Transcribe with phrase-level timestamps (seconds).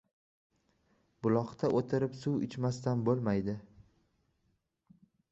[1.25, 3.55] •Buloqda o‘tirib suv ichmasdan bo‘lmaydi.